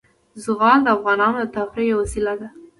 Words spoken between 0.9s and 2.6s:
افغانانو د تفریح یوه وسیله ده.